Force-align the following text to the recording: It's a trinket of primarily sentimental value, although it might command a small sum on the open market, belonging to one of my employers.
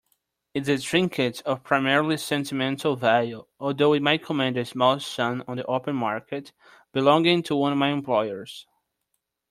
It's 0.55 0.67
a 0.67 0.79
trinket 0.79 1.41
of 1.43 1.63
primarily 1.63 2.17
sentimental 2.17 2.95
value, 2.95 3.45
although 3.59 3.93
it 3.93 4.01
might 4.01 4.25
command 4.25 4.57
a 4.57 4.65
small 4.65 4.99
sum 4.99 5.43
on 5.47 5.57
the 5.57 5.65
open 5.65 5.95
market, 5.95 6.53
belonging 6.91 7.43
to 7.43 7.55
one 7.55 7.71
of 7.71 7.77
my 7.77 7.89
employers. 7.91 8.65